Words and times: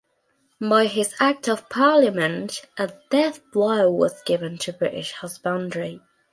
By 0.59 0.87
his 0.87 1.13
act 1.19 1.47
of 1.47 1.69
Parliament, 1.69 2.63
a 2.75 2.87
deathblow 3.11 3.91
was 3.95 4.23
given 4.23 4.57
to 4.57 4.73
British 4.73 5.11
husbandry. 5.11 6.01